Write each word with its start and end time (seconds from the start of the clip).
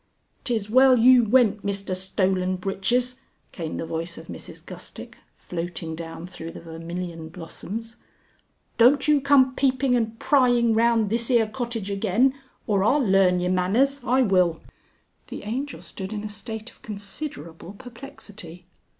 "'Tis 0.45 0.67
well 0.67 0.97
you 0.97 1.23
went, 1.23 1.63
Mister 1.63 1.93
Stolen 1.93 2.55
Breeches," 2.55 3.19
came 3.51 3.77
the 3.77 3.85
voice 3.85 4.17
of 4.17 4.29
Mrs 4.29 4.65
Gustick 4.65 5.19
floating 5.35 5.93
down 5.95 6.25
through 6.25 6.49
the 6.53 6.59
vermilion 6.59 7.29
blossoms. 7.29 7.97
"Don't 8.79 9.07
you 9.07 9.21
come 9.21 9.53
peeping 9.53 9.95
and 9.95 10.17
prying 10.17 10.73
round 10.73 11.11
this 11.11 11.29
yer 11.29 11.45
cottage 11.45 11.91
again 11.91 12.33
or 12.65 12.83
I'll 12.83 12.97
learn 13.05 13.39
ye 13.41 13.47
manners, 13.47 14.03
I 14.03 14.23
will!" 14.23 14.59
The 15.27 15.43
Angel 15.43 15.83
stood 15.83 16.11
in 16.11 16.23
a 16.23 16.29
state 16.29 16.71
of 16.71 16.81
considerable 16.81 17.73
perplexity. 17.73 18.65